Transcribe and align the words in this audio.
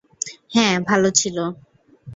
হ্যাঁ, 0.51 0.75
ভালো 0.81 1.09
ছিল। 1.11 1.37